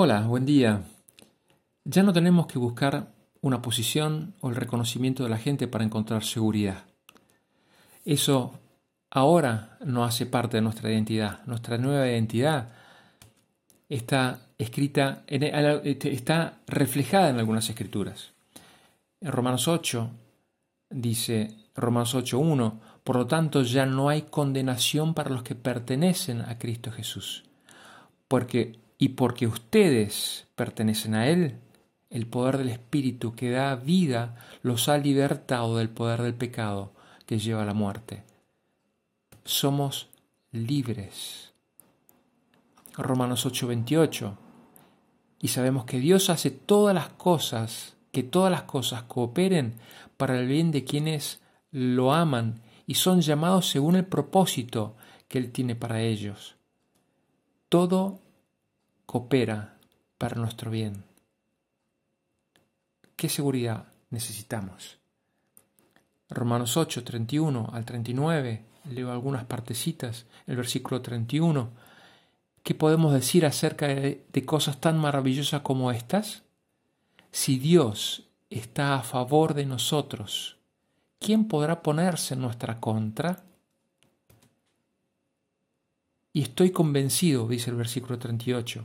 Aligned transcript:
Hola, 0.00 0.20
buen 0.20 0.46
día. 0.46 0.84
Ya 1.82 2.04
no 2.04 2.12
tenemos 2.12 2.46
que 2.46 2.60
buscar 2.60 3.08
una 3.40 3.60
posición 3.60 4.32
o 4.40 4.48
el 4.48 4.54
reconocimiento 4.54 5.24
de 5.24 5.28
la 5.28 5.38
gente 5.38 5.66
para 5.66 5.82
encontrar 5.82 6.22
seguridad. 6.22 6.84
Eso 8.04 8.60
ahora 9.10 9.76
no 9.84 10.04
hace 10.04 10.24
parte 10.24 10.58
de 10.58 10.60
nuestra 10.60 10.92
identidad. 10.92 11.44
Nuestra 11.46 11.78
nueva 11.78 12.06
identidad 12.06 12.68
está 13.88 14.38
escrita, 14.56 15.24
este, 15.26 16.12
está 16.12 16.60
reflejada 16.68 17.30
en 17.30 17.40
algunas 17.40 17.68
escrituras. 17.68 18.34
En 19.20 19.32
Romanos 19.32 19.66
8 19.66 20.10
dice, 20.90 21.56
Romanos 21.74 22.14
8.1, 22.14 22.78
por 23.02 23.16
lo 23.16 23.26
tanto 23.26 23.62
ya 23.62 23.84
no 23.84 24.10
hay 24.10 24.22
condenación 24.22 25.12
para 25.12 25.30
los 25.30 25.42
que 25.42 25.56
pertenecen 25.56 26.42
a 26.42 26.56
Cristo 26.56 26.92
Jesús. 26.92 27.46
Porque 28.28 28.78
y 28.98 29.10
porque 29.10 29.46
ustedes 29.46 30.48
pertenecen 30.56 31.14
a 31.14 31.28
Él, 31.28 31.60
el 32.10 32.26
poder 32.26 32.58
del 32.58 32.70
Espíritu 32.70 33.34
que 33.34 33.50
da 33.50 33.76
vida 33.76 34.36
los 34.62 34.88
ha 34.88 34.98
libertado 34.98 35.76
del 35.76 35.88
poder 35.88 36.22
del 36.22 36.34
pecado 36.34 36.92
que 37.26 37.38
lleva 37.38 37.62
a 37.62 37.66
la 37.66 37.74
muerte. 37.74 38.24
Somos 39.44 40.08
libres. 40.50 41.52
Romanos 42.96 43.46
8:28. 43.46 44.36
Y 45.40 45.48
sabemos 45.48 45.84
que 45.84 46.00
Dios 46.00 46.30
hace 46.30 46.50
todas 46.50 46.94
las 46.94 47.10
cosas, 47.10 47.96
que 48.10 48.24
todas 48.24 48.50
las 48.50 48.62
cosas 48.62 49.04
cooperen 49.04 49.74
para 50.16 50.38
el 50.40 50.48
bien 50.48 50.72
de 50.72 50.84
quienes 50.84 51.40
lo 51.70 52.12
aman 52.12 52.60
y 52.86 52.94
son 52.94 53.20
llamados 53.20 53.68
según 53.68 53.94
el 53.94 54.06
propósito 54.06 54.96
que 55.28 55.38
Él 55.38 55.52
tiene 55.52 55.76
para 55.76 56.00
ellos. 56.00 56.56
Todo 57.68 58.20
coopera 59.08 59.78
para 60.18 60.36
nuestro 60.36 60.70
bien. 60.70 61.02
¿Qué 63.16 63.30
seguridad 63.30 63.86
necesitamos? 64.10 64.98
Romanos 66.28 66.76
8, 66.76 67.04
31 67.04 67.70
al 67.72 67.86
39, 67.86 68.66
leo 68.90 69.10
algunas 69.10 69.46
partecitas, 69.46 70.26
el 70.46 70.56
versículo 70.56 71.00
31. 71.00 71.70
¿Qué 72.62 72.74
podemos 72.74 73.14
decir 73.14 73.46
acerca 73.46 73.88
de, 73.88 74.26
de 74.30 74.44
cosas 74.44 74.78
tan 74.78 74.98
maravillosas 74.98 75.62
como 75.62 75.90
estas? 75.90 76.42
Si 77.30 77.58
Dios 77.58 78.28
está 78.50 78.94
a 78.94 79.02
favor 79.02 79.54
de 79.54 79.64
nosotros, 79.64 80.58
¿quién 81.18 81.48
podrá 81.48 81.80
ponerse 81.82 82.34
en 82.34 82.42
nuestra 82.42 82.78
contra? 82.78 83.42
Y 86.34 86.42
estoy 86.42 86.72
convencido, 86.72 87.48
dice 87.48 87.70
el 87.70 87.76
versículo 87.76 88.18
38, 88.18 88.84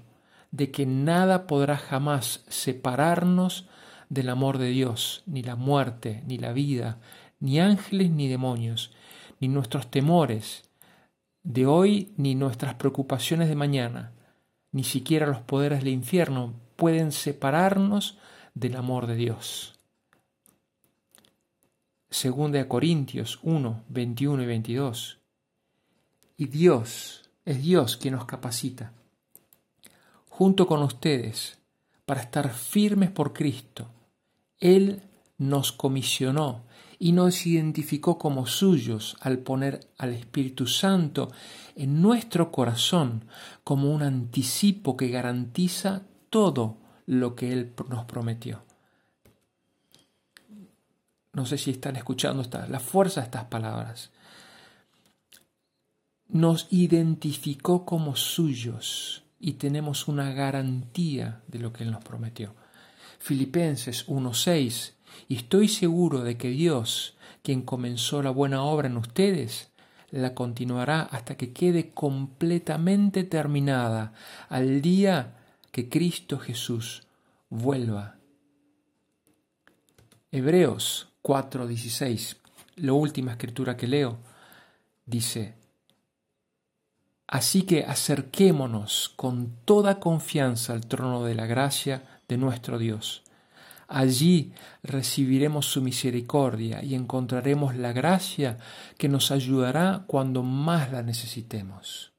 de 0.53 0.69
que 0.69 0.85
nada 0.85 1.47
podrá 1.47 1.77
jamás 1.77 2.45
separarnos 2.47 3.67
del 4.09 4.29
amor 4.29 4.59
de 4.59 4.67
Dios, 4.67 5.23
ni 5.25 5.41
la 5.41 5.55
muerte, 5.55 6.23
ni 6.27 6.37
la 6.37 6.53
vida, 6.53 6.99
ni 7.39 7.59
ángeles, 7.59 8.11
ni 8.11 8.27
demonios, 8.27 8.93
ni 9.39 9.47
nuestros 9.47 9.89
temores 9.89 10.69
de 11.41 11.65
hoy, 11.65 12.13
ni 12.17 12.35
nuestras 12.35 12.75
preocupaciones 12.75 13.49
de 13.49 13.55
mañana, 13.55 14.11
ni 14.71 14.83
siquiera 14.83 15.25
los 15.25 15.41
poderes 15.41 15.79
del 15.79 15.91
infierno 15.91 16.53
pueden 16.75 17.11
separarnos 17.11 18.19
del 18.53 18.75
amor 18.75 19.07
de 19.07 19.15
Dios. 19.15 19.79
Segunda 22.11 22.59
de 22.59 22.67
Corintios 22.67 23.39
1, 23.41 23.85
21 23.89 24.43
y 24.43 24.45
22. 24.45 25.19
Y 26.37 26.45
Dios, 26.45 27.27
es 27.43 27.63
Dios 27.63 27.97
quien 27.97 28.13
nos 28.13 28.25
capacita 28.25 28.93
junto 30.35 30.65
con 30.65 30.81
ustedes 30.81 31.59
para 32.05 32.21
estar 32.21 32.51
firmes 32.51 33.11
por 33.11 33.33
Cristo. 33.33 33.91
Él 34.59 35.03
nos 35.37 35.71
comisionó 35.71 36.63
y 36.97 37.11
nos 37.11 37.45
identificó 37.45 38.17
como 38.17 38.47
suyos 38.47 39.15
al 39.19 39.37
poner 39.39 39.91
al 39.99 40.11
Espíritu 40.13 40.65
Santo 40.65 41.31
en 41.75 42.01
nuestro 42.01 42.51
corazón 42.51 43.25
como 43.63 43.93
un 43.93 44.01
anticipo 44.01 44.97
que 44.97 45.09
garantiza 45.09 46.01
todo 46.31 46.77
lo 47.05 47.35
que 47.35 47.53
Él 47.53 47.73
nos 47.87 48.05
prometió. 48.05 48.63
No 51.33 51.45
sé 51.45 51.59
si 51.59 51.69
están 51.69 51.95
escuchando 51.95 52.41
esta, 52.41 52.67
la 52.67 52.79
fuerza 52.79 53.21
de 53.21 53.25
estas 53.25 53.45
palabras. 53.45 54.11
Nos 56.27 56.67
identificó 56.71 57.85
como 57.85 58.15
suyos 58.15 59.22
y 59.45 59.55
tenemos 59.55 60.07
una 60.07 60.31
garantía 60.31 61.41
de 61.49 61.59
lo 61.59 61.73
que 61.73 61.83
Él 61.83 61.91
nos 61.91 62.01
prometió. 62.01 62.55
Filipenses 63.19 64.07
1.6 64.07 64.93
Y 65.27 65.35
estoy 65.35 65.67
seguro 65.67 66.23
de 66.23 66.37
que 66.37 66.47
Dios, 66.47 67.17
quien 67.41 67.61
comenzó 67.61 68.23
la 68.23 68.29
buena 68.29 68.63
obra 68.63 68.87
en 68.87 68.95
ustedes, 68.95 69.69
la 70.11 70.33
continuará 70.33 71.01
hasta 71.01 71.35
que 71.35 71.51
quede 71.51 71.91
completamente 71.91 73.25
terminada 73.25 74.13
al 74.47 74.81
día 74.81 75.35
que 75.71 75.89
Cristo 75.89 76.39
Jesús 76.39 77.05
vuelva. 77.49 78.15
Hebreos 80.31 81.09
4:16, 81.21 82.37
la 82.77 82.93
última 82.93 83.33
escritura 83.33 83.75
que 83.75 83.87
leo, 83.87 84.19
dice, 85.05 85.55
Así 87.33 87.63
que 87.63 87.83
acerquémonos 87.83 89.11
con 89.15 89.55
toda 89.65 89.99
confianza 89.99 90.71
al 90.73 90.85
trono 90.85 91.23
de 91.23 91.33
la 91.33 91.47
gracia 91.47 92.21
de 92.27 92.37
nuestro 92.37 92.77
Dios. 92.77 93.23
Allí 93.87 94.53
recibiremos 94.83 95.65
su 95.65 95.81
misericordia 95.81 96.83
y 96.83 96.93
encontraremos 96.93 97.75
la 97.75 97.91
gracia 97.91 98.59
que 98.99 99.09
nos 99.09 99.31
ayudará 99.31 100.03
cuando 100.05 100.43
más 100.43 100.91
la 100.91 101.01
necesitemos. 101.01 102.13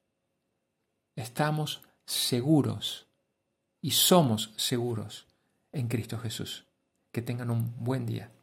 Estamos 1.15 1.81
seguros 2.05 3.07
y 3.79 3.91
somos 3.91 4.51
seguros 4.57 5.27
en 5.71 5.87
Cristo 5.87 6.17
Jesús. 6.17 6.65
Que 7.13 7.21
tengan 7.21 7.51
un 7.51 7.73
buen 7.77 8.05
día. 8.05 8.34